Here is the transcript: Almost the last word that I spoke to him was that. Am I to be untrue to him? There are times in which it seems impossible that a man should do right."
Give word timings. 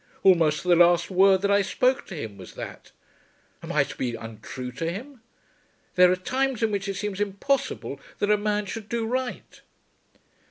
Almost 0.23 0.63
the 0.63 0.75
last 0.75 1.11
word 1.11 1.43
that 1.43 1.51
I 1.51 1.61
spoke 1.61 2.07
to 2.07 2.15
him 2.15 2.35
was 2.35 2.55
that. 2.55 2.91
Am 3.61 3.71
I 3.71 3.83
to 3.83 3.95
be 3.95 4.15
untrue 4.15 4.71
to 4.71 4.89
him? 4.91 5.21
There 5.93 6.11
are 6.11 6.15
times 6.15 6.63
in 6.63 6.71
which 6.71 6.87
it 6.87 6.95
seems 6.95 7.21
impossible 7.21 7.99
that 8.17 8.31
a 8.31 8.35
man 8.35 8.65
should 8.65 8.89
do 8.89 9.05
right." 9.05 9.61